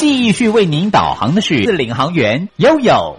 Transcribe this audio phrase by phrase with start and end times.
[0.00, 3.18] 继续为您导航的是领航员悠悠。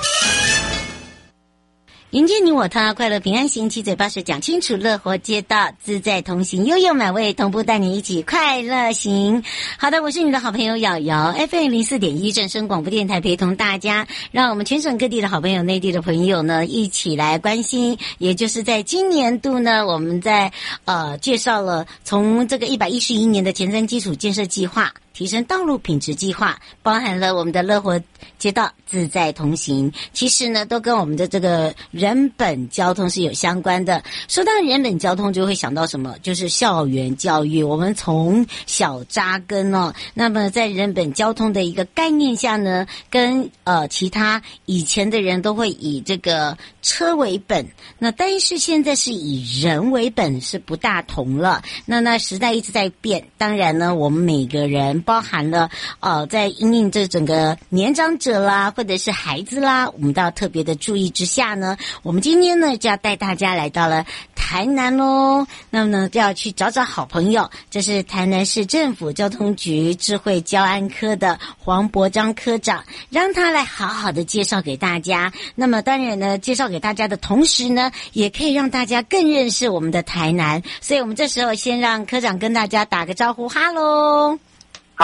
[2.11, 9.41] 迎接你我他，快乐平安行，七嘴八舌讲清楚，乐活街道自在同行，悠悠美味同步带你一起快乐行。
[9.77, 17.97] 好的，我是你的好朋友瑶瑶，FM 零四点一正声广播电台，陪同大家，让我们全省各地的好朋友、内地的朋友呢，一起来关心。
[18.17, 20.51] 也就是在今年度呢，我们在
[20.83, 24.93] 呃介绍了从这个一百一十一年的前瞻基础建设计划。
[25.13, 28.01] 提升道路品质计划包含了我们的乐活
[28.37, 34.03] 街道自在同行，其实呢，都跟我们的这个人本交通是有相关的。
[34.27, 36.15] 说到人本交通，就会想到什么？
[36.21, 37.61] 就是校园教育。
[37.61, 39.93] 我们从小扎根哦。
[40.13, 47.65] 那么在人本交通的一个概念下呢，跟呃其他以前的人都会以这个车为本，
[47.99, 51.61] 那但是现在是以人为本，是不大同了。
[51.85, 55.00] 那那时代一直在变，当然呢，我们每个人。
[55.01, 55.69] 包含了
[55.99, 65.45] 呃，在因应这整个年长者啦，或者是孩子啦，我们都要特别的注意之下呢，我们今天呢就要带大家来到了台南喽。
[65.69, 75.31] 那么呢，就要去找找好朋友，这是台南市政府交通局智慧交安科的黄伯章科长，让他来好好的介绍给大家。
[75.55, 80.61] 那么当然呢，介绍给大家的同时呢，也可以让大家更认识我们的台南。
[80.81, 84.50] 所以我们这时候先让科长跟大家打个招呼，哈喽。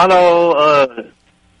[0.00, 1.04] Hello，呃，uh,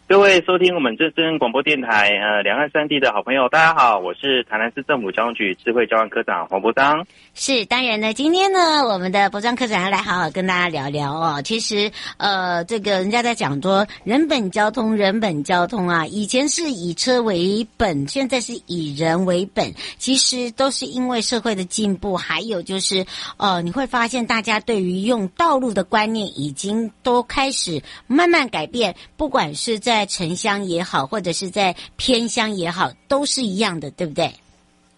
[0.08, 7.06] 各位收听我们正声广播电台，呃，两岸三地的好朋友，大家好，我是台南市政府交通局智慧交通科长黄博章。
[7.34, 11.42] 是，当然呢，今天呢，我们的博章科长要来好好跟大家聊聊哦。
[11.44, 19.74] 其实，呃，这个人家在讲说人本交通，人本交通啊，以前是以车为本，现在是以人为本。
[19.98, 23.04] 其实都是因为社会的进步，还有就是，
[23.36, 27.82] 呃，你会发现大家对于用道路的观念已经都开始。
[28.06, 34.30] 慢慢改变，不管是在在城乡也好，或者是在偏乡也好，都是一样的，对不对？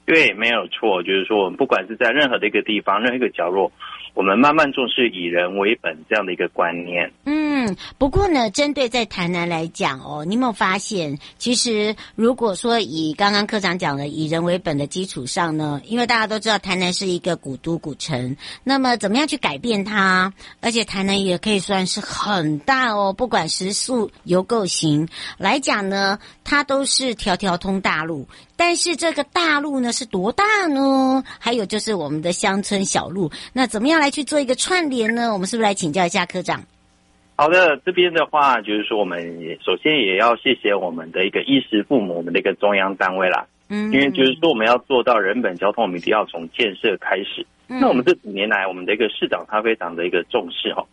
[0.04, 1.02] 对，没有错。
[1.02, 3.72] 就是说，我们不管是在任何的一个地方，任何一个角落。
[4.14, 7.10] 我们慢慢重视以人为本这样的一个观念。
[7.24, 20.32] 嗯，不过呢，针对在台南来讲哦，你有没有发现，其实如果说以刚刚科长讲的以人为本的基础上呢，因为大家都知道台南是一个古都古城，那么怎么样去改变它？
[20.60, 28.26] 而且台南也可以算是很大哦，不管时速游购、行来讲呢，它都是条条通大路。
[28.60, 31.24] 但是这个大路呢是多大呢？
[31.38, 35.32] 还有就是我们的乡村小路，那怎么样来去做一个串联呢？
[35.32, 36.62] 我们是不是来请教一下科长？
[37.36, 43.46] 好的，这边的话就是说，我们也首先也要谢谢我们的一个衣食父母，我们的一个中央单位啦。
[43.70, 47.46] 嗯，因为就是说我们要做到人本交通，我们一定要从建设开始。
[47.68, 50.84] 嗯，那我们这几年来，我们的一个市长他非常的一个重视哈，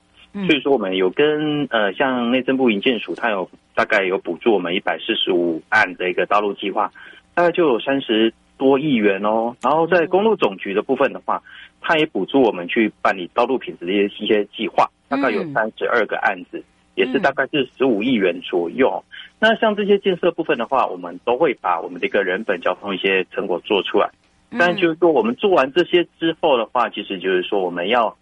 [0.48, 6.90] 所以说我们有跟呃像内政部营建署，他有大概有补助我们一百四十五案的一个道路计划。
[7.38, 11.40] 大概就有三十多亿元哦，然后在公路总局的部分的话，
[11.80, 16.64] 它也补助我们去办理道路品质的一些一些计划，大概有三十二个案子，
[16.96, 19.04] 也是大概是十五亿元左右。
[19.38, 24.10] 那像这些建设部分的话，我们都会把我们的一个人本交通一些成果做出来。
[24.58, 28.18] 但就是说，我们做完这些之后的话，其实就是说我们要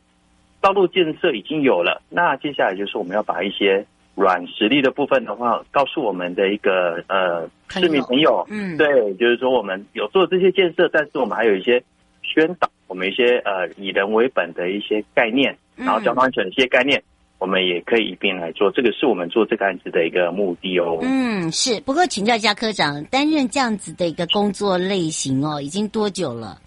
[0.60, 3.86] 道路建设已经有了，那接下来就是我们要把一些。
[4.16, 11.84] 软实力的部分的话，告诉我们的一个呃市民朋友，嗯，对，就是说我们有做这些建设，但是我们还有一些
[12.24, 17.04] 宣导，我们一些呃以人为本的一些概念，然后交通安全的一些概念，
[17.40, 20.98] 我们也可以一并来做，这个是我们做这个案子的一个目的哦。
[21.02, 21.80] 嗯，是。
[21.82, 26.58] 不过请教一下科长，担任这样子的一个工作类型哦，已经多久了？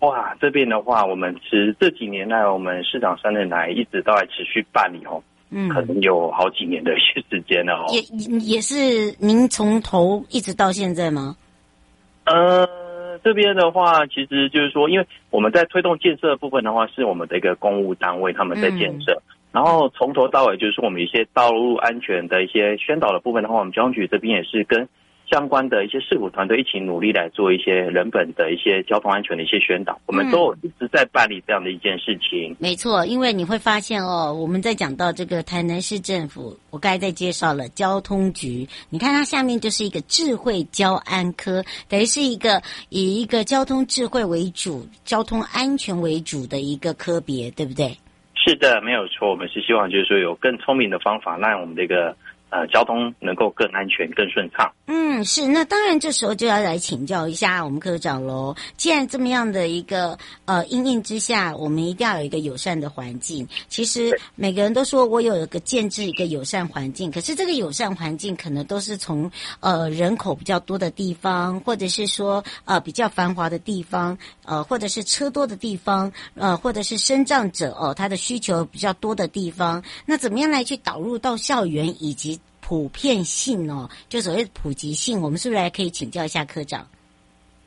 [0.00, 7.86] 哇，这边的话，我们是这几年来，我们市长三年来一直都在持续办理哦，嗯，可能有好几年的一些时间了哦。
[7.92, 8.00] 也
[8.38, 11.36] 也是您从头一直到现在吗？
[12.24, 12.66] 呃，
[13.24, 24.88] 这边的话，其实就是说，因为我们在推动建设的部分的话，是我们的一个公务单位他们在建设，嗯、然后从头到尾就是说我们一些道路安全的一些宣导的部分的话，我们交通局这边也是跟。
[25.30, 32.52] 相关的一些市府团队一起努力来做一些人本的一些交通安全的一些宣导，我们都一直在办理这样的一件事情。
[32.52, 47.96] 嗯、没错，因为你会发现哦，我们在讲到这个台南市政府，我刚才在介绍了交通局，你看它下面就是一个智慧交安科，等于是一个以一个交通智慧为主、交通安全为主的一个科别，对不对？
[48.34, 49.30] 是的，没有错。
[49.30, 52.16] 我们是希望就是说有更聪明的方法，让我们这个。
[52.50, 54.70] 呃，交通能够更安全、更顺畅。
[54.86, 55.46] 嗯，是。
[55.46, 58.54] 那当然，这时候就要来请教一下我们科长喽。
[58.76, 63.46] 既然这么样的一个呃阴影之下，我们一定要有一个友善的环境。
[63.68, 69.30] 其实每个人都说我有一个建制一个友善环境，可是这个友善环境可能都是从
[69.60, 79.80] 呃人口比较多的地方，或者是说呃比较繁华的地方，呃或者是车多的地方，呃或者是生障者哦他的需求比较多的地方。
[80.04, 82.39] 那怎么样来去导入到校园以及
[82.70, 86.86] 普遍性哦，就所谓普及性，我们是不是还可以请教一下科长？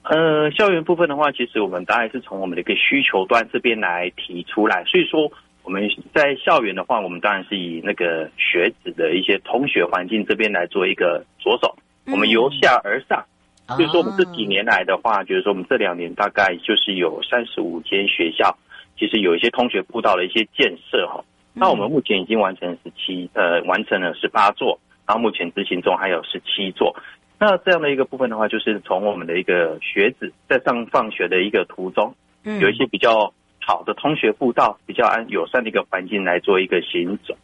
[0.04, 4.82] 呃，校园部分的话，其实我们当然是从我们的一个需求端这边来提出来。
[4.86, 5.30] 所以说，
[5.64, 11.76] 我们在校园的话，我们当然是以那个学子的一些同学环境这边来做一个着手。
[12.06, 13.26] 我们由下而上，
[13.68, 18.58] 所以说我们这几年来的话，就是说我们这两年大概就是有三十五间学校，
[18.98, 21.22] 其实有一些通学步道的一些建设哈。
[21.56, 24.80] 那我们目前已经完成十七，呃，完成了十八座。
[25.06, 26.96] 然后目前执行中还有十七座，
[27.40, 37.36] 那这样的一个部分的话，就是从我们的一个学子在上放学的一个途中，嗯，有一些比较好的通学步道，比较安友善的一个环境来做一个行走。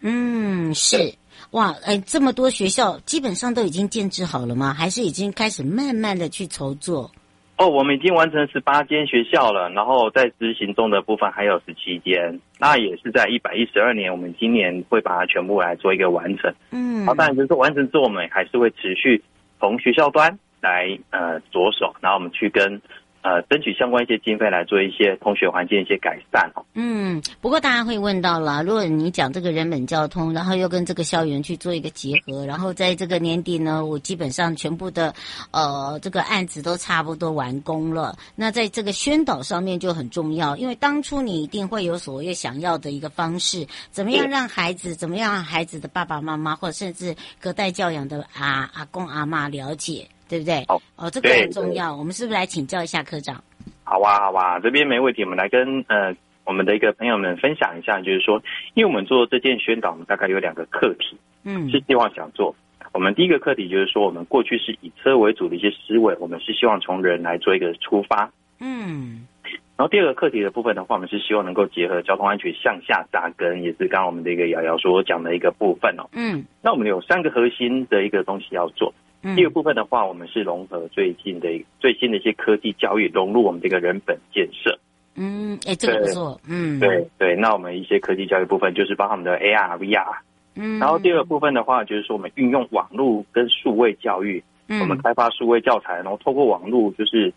[0.00, 1.14] 嗯，是
[1.52, 4.74] 哇，哎，这么多学校基本上都已经建制好了吗？
[4.74, 7.10] 还是已经开始慢慢的去筹作？
[7.58, 16.52] 哦，我们已经完成十八间学校了，然后在执行中的部分还有十七间，那也是在一百一十二年，我们今年会把它全部来做一个完成。
[16.70, 19.22] 嗯，好，当然就是说完成之后，我们还是会持续
[19.58, 22.80] 从学校端来呃着手，然后我们去跟。
[23.26, 26.64] 呃，争取相关一些经费来做一些同学环境一些改善哦。
[26.74, 35.12] 嗯，不过大家会问到了，如果你讲这个人本交通，然后又跟这个校园去做一个结合，然后在这个年底呢，我基本上全部的
[35.50, 38.16] 呃这个案子都差不多完工了。
[38.36, 50.06] 那在这个宣导上面就很重要，因为当初你一定会有所谓想要的一个方式，怎么样让孩子，怎么样让孩子的爸爸妈妈或者甚至隔代教养的阿阿公阿妈了解。
[50.28, 50.64] 对不对？
[50.68, 51.94] 好哦，这个很重要。
[51.94, 53.42] 我们是不是来请教一下科长？
[53.84, 55.22] 好啊，好啊，这边没问题。
[55.22, 56.14] 我们来跟呃
[56.44, 58.42] 我们的一个朋友们分享一下，就是说，
[58.74, 62.54] 因为我们做这件宣导，我们大概有两个课题，嗯，是希望想做。
[62.92, 68.30] 我们第一个课题就是说，我们过去是以车为主的一些思维，我们是希望从人来做一个出发，
[68.60, 69.26] 嗯。
[69.76, 76.08] 然后第二个课题的部分的话，我们是希望能够结合交通安全向下扎根，也是刚刚我们的一个瑶瑶所讲的一个部分哦。
[76.12, 76.44] 嗯。
[76.62, 78.92] 那我们有三个核心的一个东西要做。
[79.34, 81.48] 第二部分的话，我们是融合最近的
[81.80, 84.78] 最新的一些科技教育，融入我们这个人本建设。
[85.16, 86.40] 嗯，哎，这个不错。
[86.46, 87.34] 嗯，对对。
[87.34, 90.18] 那我们一些科技教育部分，就是包含我们的 AR、VR。
[90.54, 90.78] 嗯。
[90.78, 97.32] 然后第二部分的话，就是说我们运用网络跟数位教育，嗯、我们开发数位教材，然后透过网络就是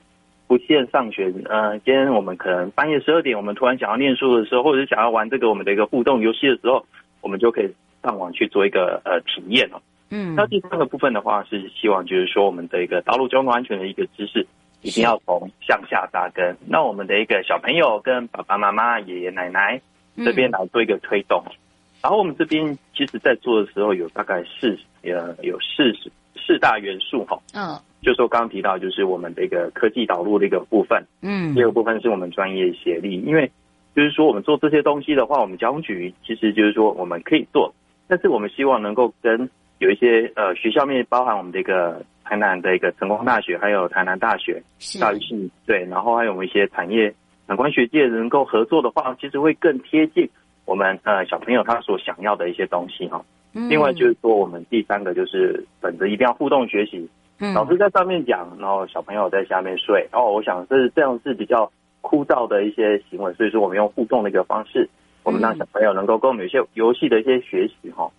[0.46, 1.34] 不限上学。
[1.46, 6.86] 呃，今天我们可能半夜十二点，我们突然想要念书的时候，或者是想要玩这个我们的一个互动游戏的时候，
[7.22, 9.80] 我们就可以上网去做一个呃体验哦。
[10.12, 14.46] 嗯，那第三个部分的话，是希望就是说，我们的一个道路交通安全的一个知识，
[14.82, 16.56] 一定要从向下扎根。
[16.68, 19.80] 那我们的一个小朋友跟爸爸妈妈、爷爷奶奶
[20.18, 21.44] 这边来做一个推动。
[21.46, 21.54] 嗯、
[22.02, 25.94] 然后我们这边其实，在做的时候有大概四呃有四
[26.36, 27.40] 四大元素哈。
[27.54, 31.04] 嗯，就说刚刚提到，就是我们的一个科技导入的一个部分。
[31.22, 33.52] 嗯，第二个部分是我们专业协力，因为
[33.96, 37.76] 就是说我们做这些东西的话，我们交通局其实就是说我们可以做，
[38.08, 47.14] 但是我们希望能够跟有一些呃学校面包含我们这个台南的一个成功大学，还有台南大学教育系，对，然后还有我们一些产业
[47.48, 50.30] 相关学界能够合作的话，其实会更贴近
[50.66, 53.24] 我们呃小朋友他所想要的一些东西哈。
[53.54, 57.10] 嗯、另外就是说，我们第三个就是本着一定要互动学习，
[57.40, 60.08] 嗯、老师在上面讲，然后小朋友在下面睡。
[60.12, 61.72] 哦，我想这是这样是比较
[62.02, 64.88] 枯燥的一些行为，所以说我们用互动的一个方式，
[65.24, 68.12] 我们让小朋友能够跟我们有些游戏的一些学习哈。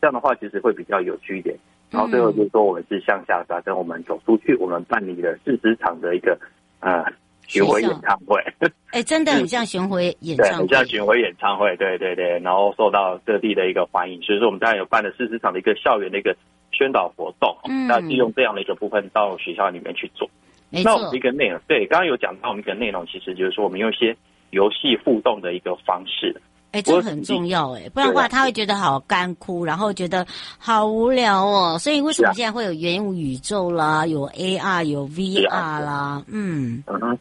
[0.00, 1.56] 这样的话，其实会比较有趣一点。
[1.90, 6.38] 然后最后就是说，我们是向下扎根，我们走出去，我们办理了四十场的一个
[6.80, 7.02] 呃
[7.46, 8.38] 巡回演唱会。
[8.92, 12.38] 哎，真的很像巡回演唱会，对，很像巡回演唱会，对对对。
[12.40, 16.36] 然后受到各地的一个欢迎，所以说我们当然有办了四十场的一个校园的一个
[16.72, 20.28] 宣导活动，嗯，那利用这样的一个部分到学校里面去做。
[20.70, 24.14] 那我们一个内容，对，刚刚有讲到我们一个内容，其实就是说我们用一些
[24.50, 26.38] 游戏互动的一个方式。
[26.72, 30.26] 哎，这个很重要哎，不然的话他会觉得好干枯，然后觉得
[30.58, 31.78] 好无聊哦。
[31.78, 36.22] 所以为什么现在会有元宇宙啦，有 AR，有 VR 啦？
[36.28, 37.18] 嗯嗯，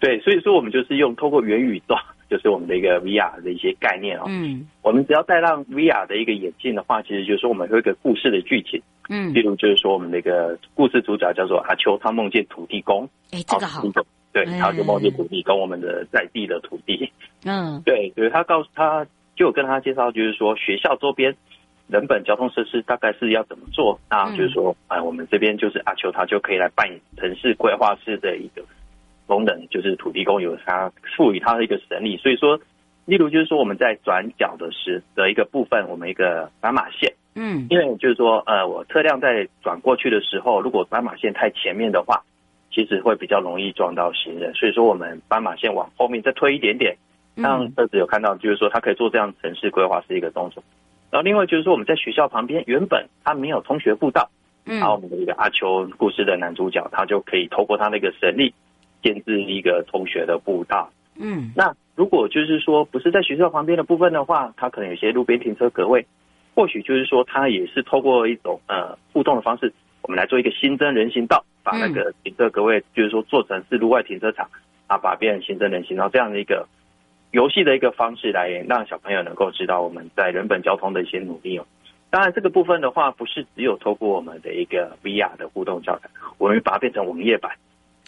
[0.00, 1.94] 对，所以说我们就是用透过元宇宙，
[2.28, 4.24] 就是我们的一个 VR 的一些概念哦。
[4.26, 8.82] 嗯，我们只要戴上 VR 的一个眼镜的话，其实就是说我们会有一个故事的剧情。
[9.08, 13.08] 嗯，例如就是说我们的一个故事主角叫做阿秋，他梦见土地公。
[13.30, 13.82] 哎，这个好。
[14.32, 17.10] 对，他就梦见土地，跟我们的在地的土地。
[17.44, 21.34] 嗯， 对，所以他告诉他，就有跟他介绍，就是说学校周边
[21.88, 23.98] 人本交通设施大概是要怎么做。
[24.08, 28.62] 那就是说，哎、嗯，我们这边就是阿秋，他就可以来扮演城市规划师的一个
[29.26, 32.16] 功能，就是土地公有他赋予他的一个神力。
[32.16, 32.60] 所以说，
[33.06, 42.22] 例如就是说我们在转角的时的一个部分，我们一个斑马线，嗯，因为就是说，呃，我车辆在转过去的时候，如果斑马线太前面的话，
[42.70, 44.54] 其实会比较容易撞到行人。
[44.54, 46.96] 所以说，我们斑马线往后面再推一点点。
[47.36, 50.62] 让车子有看到，就是说他可以做这样城市规划是一个动作。
[51.10, 54.28] 然后另外就是说，我们在学校旁边原本他没有通学步道，
[54.66, 58.52] 嗯，然后我们的一个阿秋故事的男主角，他就可以透过他那个神力
[59.02, 60.90] 建置一个通学的步道。
[61.16, 66.04] 嗯，那如果就是说不是在学校旁边的部分的话，他可能有些路边停车格位，
[66.54, 74.50] 或许就是说他也是透过一种呃互动的方式，我们来做一个新增人行道，把那个停车格位就是说做成是路外停车场，
[74.88, 76.66] 啊，把变成新增人行道这样的一个。
[77.32, 81.64] 游戏的一个方式来让小朋友能够知道我们在人本交通的一些努力哦。
[82.10, 87.52] 当然，这个部分的话，不是只有透过我们的一个 VR 的互动教材，我们把它变成网页版。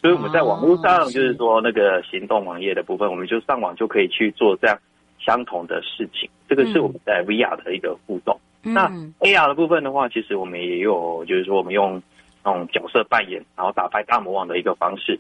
[0.01, 4.77] 所以我们在网络上，就是说那个行动网页的部分，我们就上网就可以去做这样
[5.21, 6.29] 相同的事情。
[6.49, 8.41] 这个是我们在 VR 的一个互动。
[8.63, 8.89] 那
[9.21, 12.01] AR 的部分的话，其实我们也有，就是说我们用
[12.45, 15.19] 那种角色扮演，然后打败大魔王的一个方式。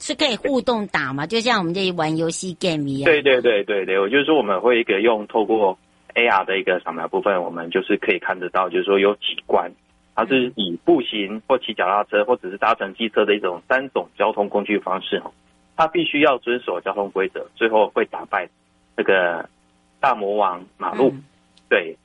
[0.00, 1.26] 是可以互动打嘛？
[1.26, 3.04] 就像我们这里玩游戏 game 一样。
[3.04, 5.78] 对对对对对，我就是说我们会一个用透过
[6.14, 9.70] AR 的一个扫描部分，我们就是可以看得到，就是说有几关，
[10.16, 15.22] 它是以步行或骑脚踏车或者是搭乘机车的一种三种交通工具方式，
[15.76, 18.48] 它必须要遵守交通规则，最后会打败
[18.96, 19.48] 那个
[20.00, 21.22] 大魔王马路，嗯、
[21.68, 21.96] 对，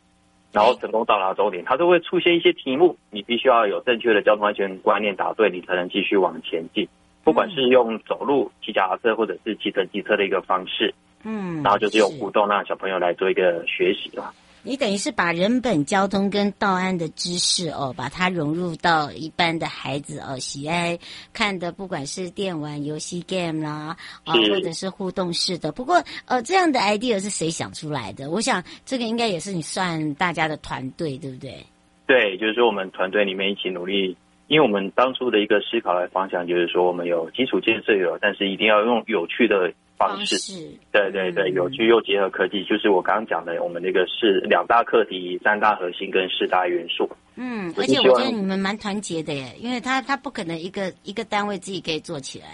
[0.53, 6.87] 然后成功到达终点，它都会出现一些题目，你必须要有正确的交通安全观念答对，你才能继续往前进。
[7.23, 10.93] 不管是用走路、骑脚踏车，或者是骑乘机车的一个方式，
[11.23, 14.31] 嗯，然后就是用互动让小朋友来做一个学习了。
[14.65, 20.97] 你等于是把人本交通跟道安的知识哦，把它融入到一般的孩子哦喜爱
[21.33, 25.71] 看的，不管是电玩游戏 game 啦，啊，或者是互动式的。
[25.73, 28.29] 不过呃，这样的 idea 是谁想出来的？
[28.29, 31.65] 我想这个应该也是你算大家的团队，对不对？
[32.07, 34.15] 对，就是说我们团队里面一起努力。
[34.47, 39.73] 因为我们当初的一个思考的方向就是说，我们有基础建设有，但是一定要用有趣的
[40.07, 40.69] 方式。
[40.91, 47.09] 对对对，有趣又结合科技，就是我刚刚讲的，我们那个是两大课题、三大核心跟四大元素。
[47.35, 52.45] 嗯，而且我觉得你们蛮团结的耶，因为他他不可能一个一个单位自己可以做起来。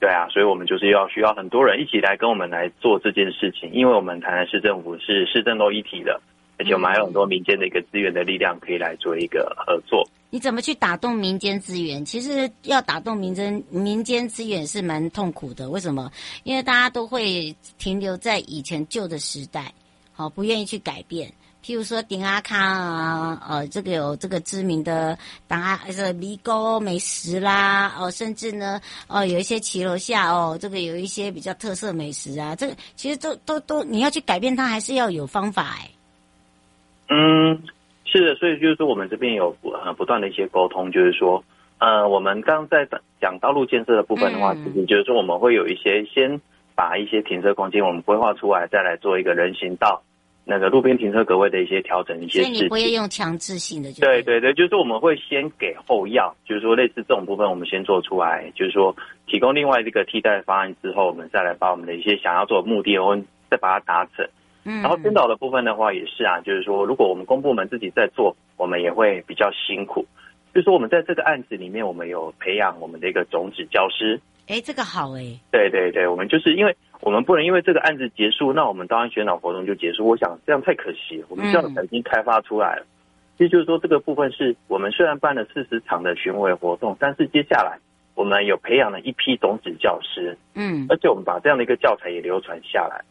[0.00, 6.20] 对啊，所以我们就是要需要很多人一起来跟我们来做这件事情，因为我们台南市政府是市政都一体的。
[6.58, 10.06] 而且我们还有很多民间的一个资源的力量，可以来做一个合作。
[10.30, 12.04] 你怎么去打动民间资源？
[12.04, 15.70] 其实要打动民间民间资源是蛮痛苦的。
[15.70, 16.10] 为什么？
[16.42, 19.72] 因为大家都会停留在以前旧的时代，
[20.12, 21.32] 好不愿意去改变。
[21.64, 35.90] 譬如说鼎阿卡啊，呃，这个有这个知名的档案，是米糕美食啦，哦，甚至呢，哦，有一些骑楼下哦，这个有一些比较特色美食啊，这个其实都都都，你要去改变它，还是要有方法哎。
[37.08, 37.62] 嗯，
[38.04, 41.42] 是的，所以就是说，我们这边有呃不断的一些沟通，就是说，
[41.78, 42.86] 呃，我们刚刚在
[43.20, 46.40] 讲道路建设的部分的话，其实就是说，我们会有一些先
[46.74, 50.02] 把一些停车空间我们规划出来，再来做一个人行道
[50.44, 52.54] 那个路边停车格位的一些调整一些事情。
[52.54, 53.92] 所以你不会用强制性的？
[54.00, 58.94] 对对对，就是我们会先给后要，就是说类似这种部分，我们先做出来，就是说
[59.26, 64.26] 提供另外一个替代方案之后，我们再来把我们的一些想要做的目的，我们再把它达成。
[64.82, 70.06] 然后宣导的部分的话也是啊，就是说，如果我们公部门自己在做，我们也会比较辛苦。
[70.54, 74.20] 就是说，我们在这个案子里面，我们有培养我们的一个种子教师。
[74.48, 75.38] 哎，这个好哎。
[75.50, 80.06] 对对对，我们就是因为我们不能因为这个案子结束，那我们当然宣导活动就结束。
[80.06, 81.26] 我想这样太可惜了。
[81.28, 82.86] 我们这样已经开发出来了。
[83.36, 87.78] 其实就是说，这个部分是我们虽然办了四十场的巡回活动，但是接下来
[88.14, 93.04] 我们有培养了一批种子教师，嗯，而且我们把这样的一个教材也流传下来。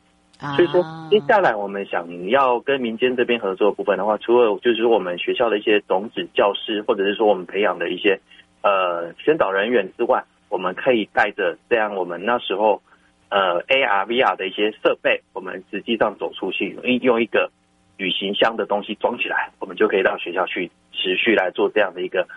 [0.55, 8.19] 所以说，接下来我们想要跟民间这边合作的部分的话，除了就是说我们学校的一些种子教师，或者是说我们培养的一些
[8.61, 12.81] 呃宣导人员之外，我们可以带着这样我们那时候
[13.29, 17.51] 呃 AR VR 的一些设备，我们实际上走出去，用用一个
[17.97, 22.27] 旅行箱的东西装起来，我们就可以到学校去持续来做这样的一个。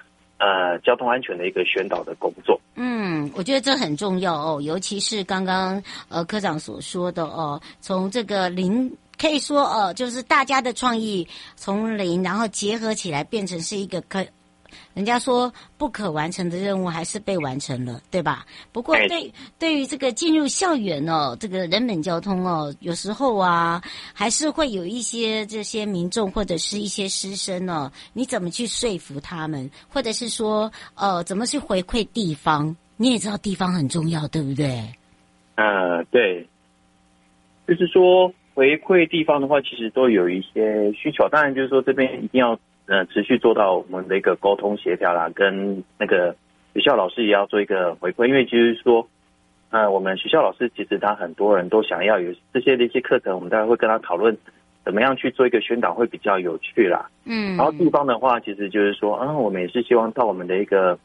[0.40, 2.58] 呃，交通安全的一个宣导的工作。
[2.74, 14.26] 嗯，我觉得这很重要哦，尤其是刚刚呃科长所说的哦，从这个零可以说呃，就是大家的创意从零，然后结合起来变成是一个可。
[14.94, 18.44] 人家说不可完成的任务还是被完成了，对吧？
[18.72, 32.76] 不过对对于这个进入校园哦，这个人本交通哦，有时候啊，还是会有一些这些民众或者是一些师生哦，你怎么去说服他们，或者是说呃，怎么去回馈地方？
[32.96, 34.84] 你也知道地方很重要，对不对？
[35.54, 36.46] 呃，对，
[37.66, 41.28] 就是说回馈地方的话，其实都有一些需求。
[41.28, 42.58] 当然，就是说这边一定要。
[42.90, 46.34] 呃，持续做到我们的一个沟通协调啦，跟那个
[46.74, 49.06] 学校老师也要做一个回馈，因为其实说，
[49.70, 54.36] 呃，我们学校老师其实他很多人都想要有这些的一些课程，我们大概会跟他讨论
[54.84, 57.08] 怎么样去做一个宣导会比较有趣啦。
[57.24, 60.98] 嗯，然后地方的话，其实就是说，啊，我们也是希望到我们的一个，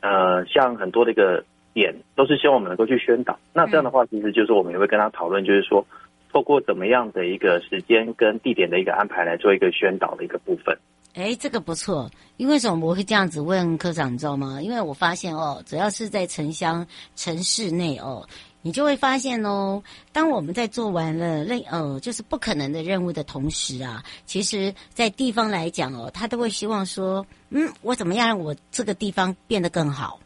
[0.00, 3.38] 呃，像很多的一个点，都是希望我们能够去宣导。
[3.52, 5.86] 那这样的话，其实就是我们也会跟他讨论，就是说，
[6.32, 10.76] 透过怎么样的一个时间跟地点的一个安排来做一个宣导的一个部分。
[11.18, 12.08] 哎，这个不错。
[12.36, 14.62] 因为什么我会这样子问科长，你知道吗？
[14.62, 18.24] 因为我发现哦，只要是在城乡城市内哦，
[18.62, 19.82] 你就会发现哦，
[20.12, 30.20] 当我们在做完了类呃，就是不可能的任务的同时啊，其实，在地方来讲哦，他都会希望说，嗯，我怎么样让我这个地方变得更好？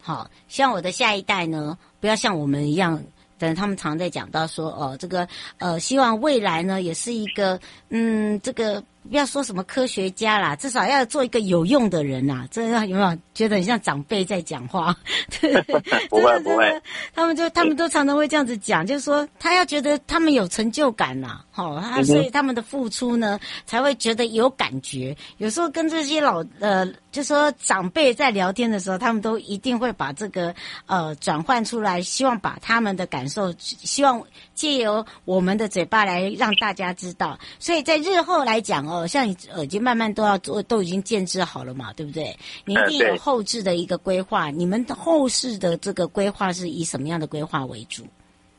[0.00, 3.02] 好，希望我的下一代呢，不要像我们一样。
[3.38, 5.28] 等他们常在讲到说，哦，这个
[5.58, 8.82] 呃，希望未来呢，也是一个嗯，这个。
[9.08, 12.46] 不要说什么科学家啦，至少要做一个有用的人呐。
[12.50, 14.94] 这样有没有觉得很像长辈在讲话？
[15.40, 15.60] 对
[16.10, 16.82] 不会不会，
[17.14, 21.40] 他们就他们都常常会这样子讲，就是说他要觉得他们有成就感呐。
[21.50, 25.16] 好，他所以他们的付出呢，才会觉得有感觉。
[25.38, 30.54] 有时候跟这些老呃，就说长辈在聊天的时候，他们都一定会把这个
[30.86, 34.22] 呃转换出来，希望把他们的感受，希望
[34.54, 37.38] 借由我们的嘴巴来让大家知道。
[37.58, 38.97] 所以在日后来讲哦。
[39.06, 42.34] 像你已经慢慢都要做，都已经建制好了嘛，对不对？
[42.64, 44.50] 你一定有后置的一个规划。
[44.50, 48.04] 你们的后市的这个规划是以什么样的规划为主？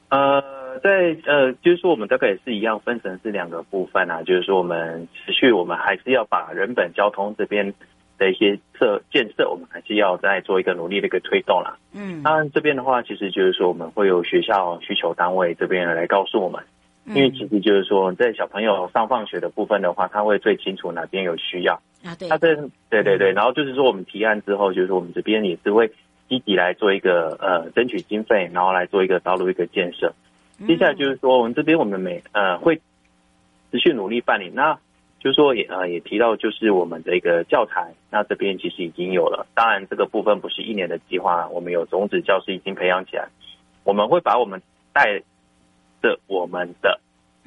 [0.10, 0.41] 呃，
[0.84, 4.23] 在呃，就是说我们大概也是一样，分成是两个部分啊。
[4.23, 7.73] 就是说我们持续，我们还是要把人本交通这边
[8.17, 11.78] 的一些设建设，我们还是要再做一个努力的一个推动啦。
[11.93, 16.63] 嗯，当然这边的话，其实就是说我们会有学校需求单位这边来告诉我们。
[17.15, 22.13] 因为其实就是说，在小朋友上放学的部分的话，他会最清楚哪边有需要啊。
[22.19, 22.55] 对，他这
[22.87, 25.91] 对对对，然后就是说，我们提案之后，就是说我们这边也是会
[26.27, 30.13] 积极来做一个呃争取经费，然后来做一个道路一个建设。
[30.67, 32.75] 接下来就是说，我们这边我们每呃会
[33.71, 34.51] 持续努力办理。
[34.53, 34.77] 那
[35.19, 39.47] 就是说也呃也提到，就是我们的一个教材，那这边其实已经有了。
[39.55, 43.29] 当然，这个部分不是一年的计划，我们有种子教师已经培养起来，
[43.83, 44.61] 我们会把我们
[44.93, 45.23] 带。
[46.01, 46.99] 的我们的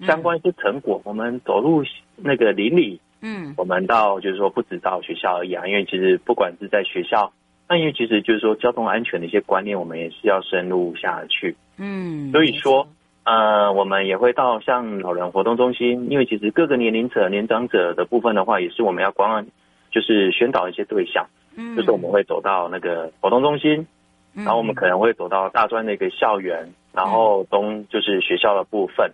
[0.06, 1.84] 相关一些成果，嗯、我们走入
[2.16, 7.32] 那个邻里，嗯，我们到就是说不止到学校而已啊，因为其实不管是在学校，
[7.68, 12.88] 那因为其实就是说交通安全的一些观念，我们也是要深入下去，嗯，所以说
[13.24, 19.46] 呃，我们也会到像老人活动中心，因为其实各个年龄层年长者的部分的话，也是我们要关
[19.92, 23.86] 就是宣导一些对象，嗯，就是我们会走到那个活动中心，
[24.34, 26.72] 然后我们可能会走到大专的一个校园。
[26.92, 29.10] 然后东就是学校的部分，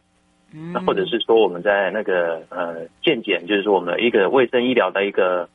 [0.73, 5.49] 那或者是说我们在那个呃健检，就是说我们一个卫生医疗的一个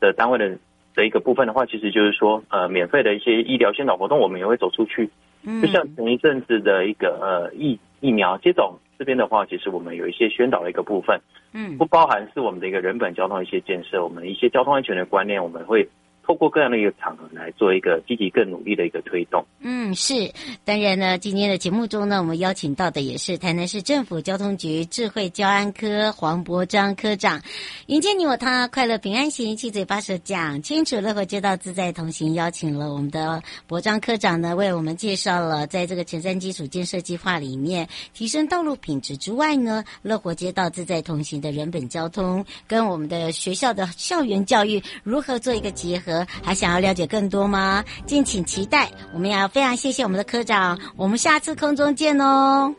[0.00, 0.58] 的单位的
[0.94, 5.08] 的一个部分的话，其实就是说呃免费的一些医疗宣导活动，我们也会走出去。
[5.44, 11.20] 嗯就像前一阵子的一个呃疫疫苗接种这边的话，其实我们有一些宣导的一个部分，
[11.52, 15.88] 嗯，不包含是我们的一个人本交通一些建设，我们一些交通安全的观念，我们会。
[16.28, 19.42] 透过各样的一个场合来做一个积极、更努力的一个推动。
[19.60, 20.30] 嗯，是。
[20.62, 27.40] 当然呢，今天的节目中呢，我们邀请到的也是台南市政府交通局智慧交安科黄博章科长。
[27.86, 32.34] 迎接你我他，快乐平安行，七嘴八舌讲清楚，乐活街道自在同行。
[32.34, 46.17] 邀请了我们的博章科长呢，为我们介绍了在这个前瞻基础建设计划里面，提升道路品质之外呢，乐活街道自在同行的人本交通，跟我们的学校的校园教育如何做一个结合。
[46.18, 47.84] 则，还想要了解更多吗？
[48.06, 48.88] 敬请期待。
[49.12, 52.74] 我们要非常谢谢我们的科长，我们下次空中见哦，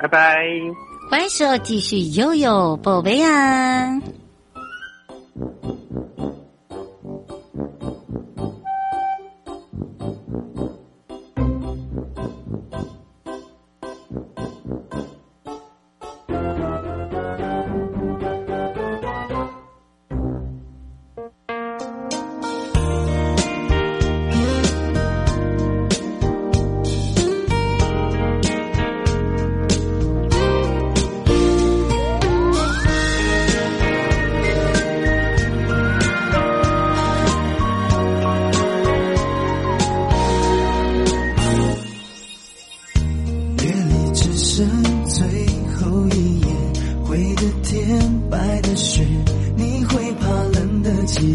[0.00, 0.44] 拜拜。
[1.10, 3.22] 欢迎收继续悠悠宝贝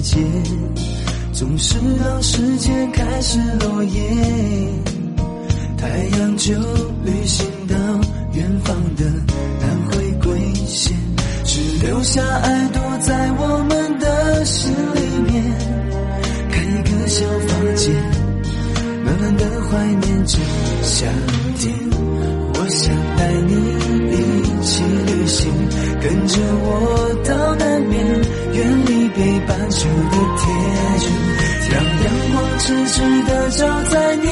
[0.01, 0.17] 节，
[1.33, 4.01] 总是让时间开始落叶，
[5.77, 6.53] 太阳就
[7.03, 7.75] 旅行到
[8.33, 9.05] 远方的
[9.59, 10.95] 南回归线，
[11.43, 15.43] 只留下爱躲在我们的心里面，
[16.51, 17.93] 开一个小房间，
[19.03, 20.37] 慢慢的怀念着
[20.81, 21.05] 夏
[21.57, 21.73] 天。
[22.53, 23.53] 我想带你
[24.11, 25.51] 一起旅行，
[26.01, 28.05] 跟着我到南边，
[28.53, 28.88] 原。
[29.19, 30.47] 北半球的天，
[31.71, 34.25] 让阳光直直的照在你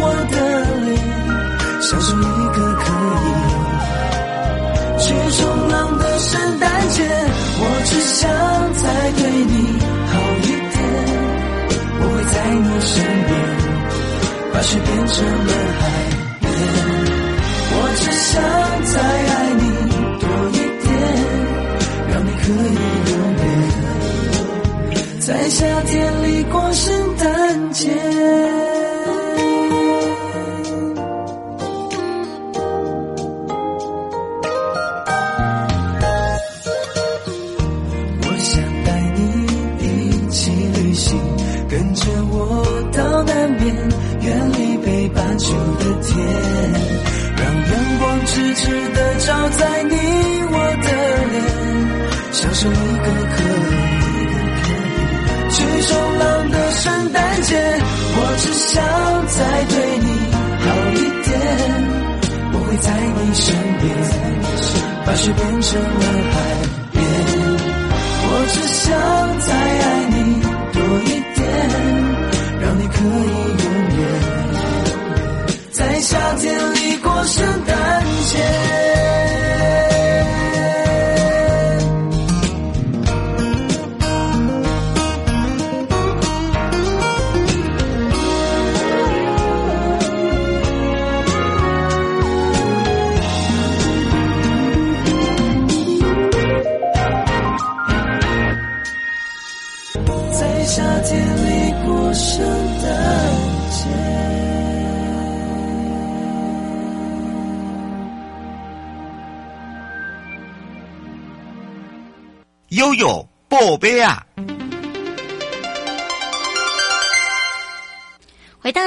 [0.00, 0.36] 我的
[0.86, 0.98] 脸，
[1.80, 2.20] 享受一
[2.52, 2.84] 个可
[3.22, 3.30] 以
[4.98, 6.96] 去冲浪的圣诞节。
[7.60, 8.26] 我只想
[8.74, 9.54] 再对你
[10.10, 10.44] 好一
[10.74, 10.82] 点，
[12.00, 12.92] 我会在你身
[13.28, 13.32] 边，
[14.52, 15.14] 把雪变成
[15.46, 15.82] 了海
[16.40, 16.50] 边。
[17.70, 18.73] 我只想。
[25.94, 26.23] 悠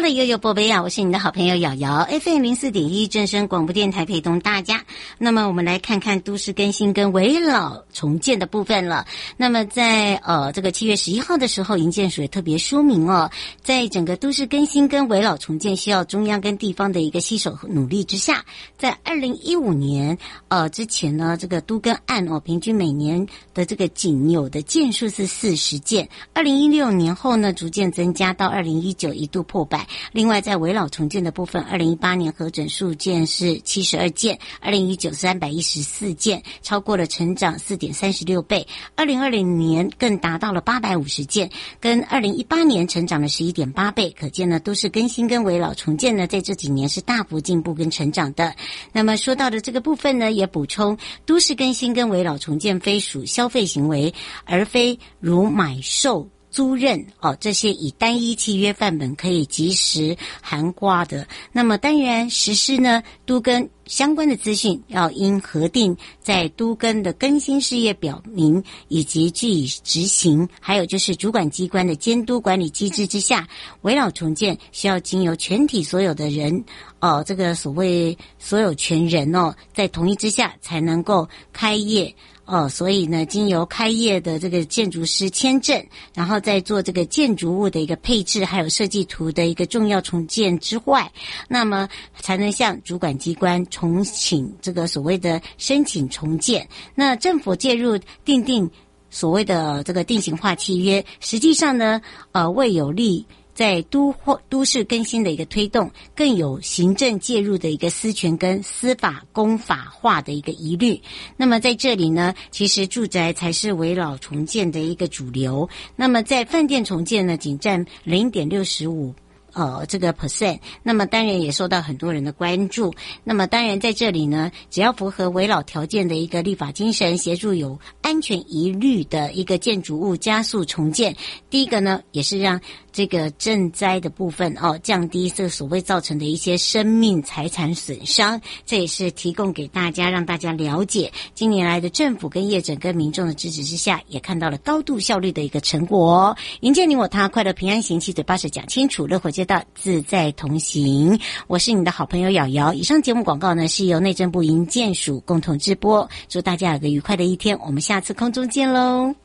[0.10, 4.86] 悠悠波贝啊，我是你的好朋友瑶瑶，FM 零四点一正声广播电台陪同大家。
[5.17, 9.06] 那么我们来看看都市更新跟围老重建的部分了。
[9.36, 13.30] 那么在呃这个七月十一号的时候，营建署也特别说明哦，
[13.62, 18.46] 在整个都市更新跟围老重建需要中央跟地方的一个携手努力之下，
[18.78, 20.17] 在二零一五年
[20.48, 29.65] 呃之前呢，这个都更案哦，平均每年的这个仅有的件数是四十件，二零一六年后呢，逐渐增加到二零一九一度破。
[29.65, 29.86] 百。
[30.12, 38.68] 另外，在危老重建的部分，二零一八年核准数件是七十二件，二零一九三百一十四件，超过了成长四点三十六倍。
[38.96, 44.14] 二零二零年更达到了八百五十件，跟二零一八年成长了十一点八倍。
[44.20, 48.56] 可见呢，都市更新跟危老重建呢，在这几年是大幅进步跟成长的。
[48.92, 54.14] 那么说到的这个部分呢，也补充，都市更新跟危老重建非属消费行为，
[54.46, 56.30] 而非如买售。
[56.58, 61.28] 租赁哦，这些以单一契约范本可以及时含挂的。
[61.52, 70.50] 那么当然实施呢，都更相关的资讯要应核定在都更的更新事业表明，以及据以执行。
[70.60, 73.48] 还有就是主管机关的监督管理机制之下，
[73.84, 76.65] 围绕重建需要经由全体所有的人
[77.00, 82.15] 哦，这个所谓所有权人哦，在同意之下才能够开业。
[82.48, 91.12] 哦，所以呢，经由开业的这个建筑师签证，然后再做这个建筑物的一个配置，还有设计图的一个重要重建之外，
[91.50, 91.90] 那么
[92.22, 96.66] 才能向主管机关重请这个所谓的申请重建。
[96.96, 98.72] 那政府介入订定
[99.10, 103.26] 所谓的这个定型化契约，实际上呢，呃，未有利。
[103.58, 111.02] 在都或都市更新的一个推动，更有行政介入的一个私权跟司法公法化的一个疑虑。
[111.36, 115.67] 那么在这里呢，其实住宅才是围绕重建的一个主流。
[115.96, 119.15] 那么在饭店重建呢，仅占零点六十五。
[119.58, 122.93] 呃，这个 percent，那么当然也受到很多人的关注。
[123.24, 131.15] 那么当然在这里呢，只要符合危老条件的一个立法精神，协助有安全疑虑的一个建筑物加速重建。
[131.50, 138.39] 第一个呢，也是让这个赈灾的部分哦，降低这所谓造成的一些生命财产损伤。
[138.63, 146.38] 这也是提供给大家，让大家了解，近年来的政府跟业者跟民众的支持之下，也看到了高度效率的一个成果哦。
[146.60, 151.20] 迎接你我他，快乐平安行，七嘴八舌讲清楚，乐活街道自在同行。
[151.48, 152.74] 我是你的好朋友瑶瑶。
[152.74, 156.08] 以上节目广告呢，是由内政部营建署共同直播。
[156.28, 159.16] 祝大家有个愉快的一天，我们下次空中见喽。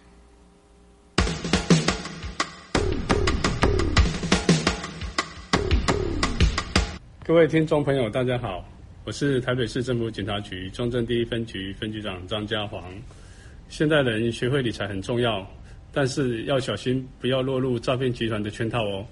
[7.24, 8.64] 各位听众朋友，大家好，
[9.04, 12.82] 我是台北市政府警察局中正第一分局分局长张家煌。
[13.68, 15.46] 现代人学会理财很重要，
[15.92, 19.06] 但是要小心，不要落入诈骗集团的圈套哦。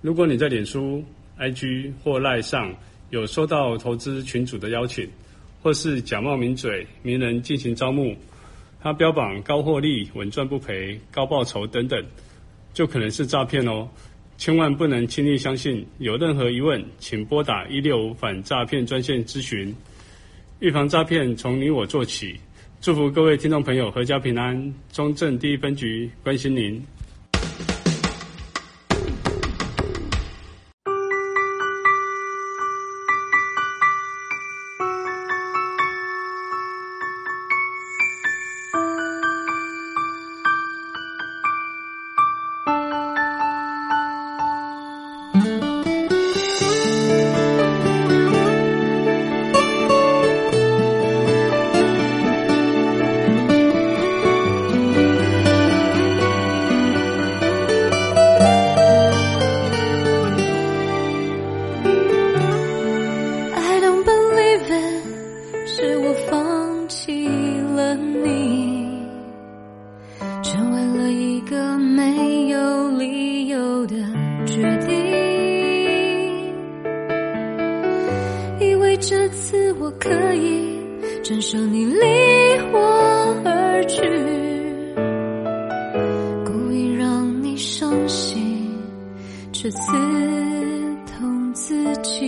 [0.00, 1.04] 如果你在脸书、
[1.38, 2.74] IG 或 LINE 上
[3.10, 5.08] 有收到投资群组的邀请，
[5.60, 8.16] 或是假冒名嘴、名人进行招募，
[8.80, 12.00] 他标榜高获利、稳赚不赔、高报酬等等，
[12.72, 13.88] 就可能是诈骗哦。
[14.36, 19.74] 千万不能轻易相信，有任何疑问，请拨打一六五反诈骗专线咨询。
[20.60, 22.36] 预防诈骗，从你我做起。
[22.80, 24.72] 祝福各位听众朋友阖家平安。
[24.92, 26.80] 中正第一分局关心您。
[79.00, 80.76] 这次我可以
[81.22, 82.00] 承受你离
[82.72, 84.02] 我而去，
[86.44, 88.68] 故意让你伤心，
[89.52, 89.92] 却刺
[91.06, 92.26] 痛自己。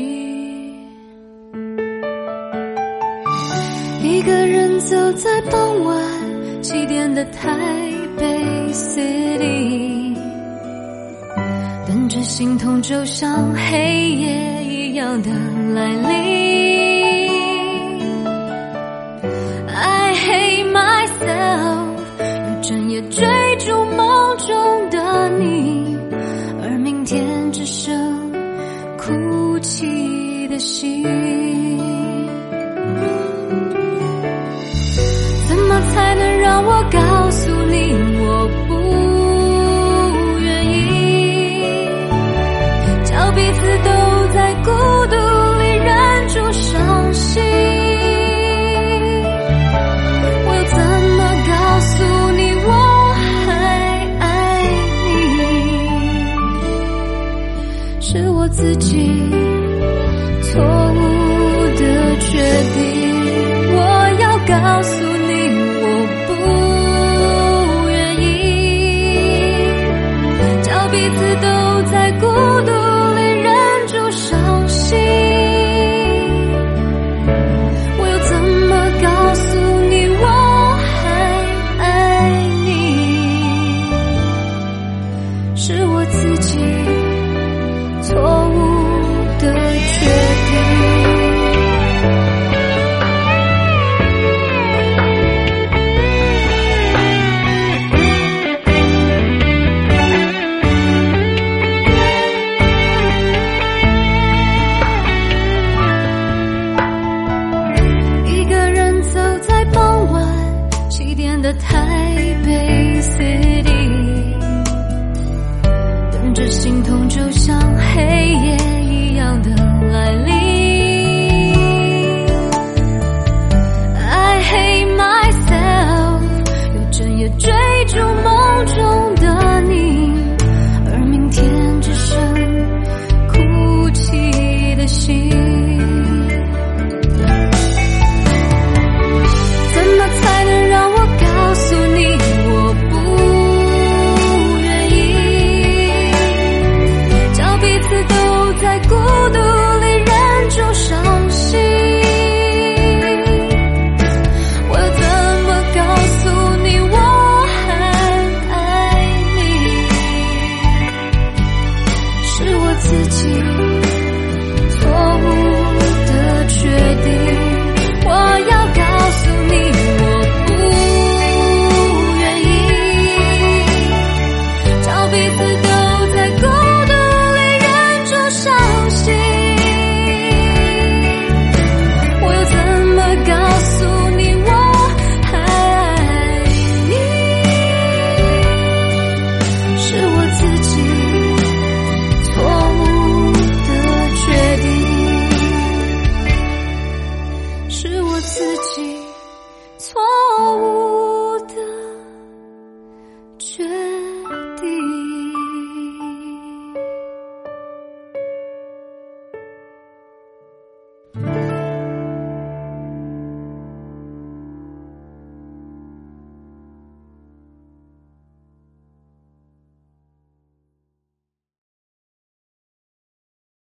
[4.01, 7.59] 一个人走在傍晚七点的台
[8.17, 8.25] 北
[8.73, 10.15] City，
[11.87, 14.60] 等着心痛就像黑夜。
[15.01, 15.31] 要的
[15.75, 16.05] 来临。
[19.67, 23.27] I hate myself 又整夜追
[23.61, 25.97] 逐梦中的你
[26.63, 28.31] 而明天只剩
[28.99, 31.40] 哭泣的心。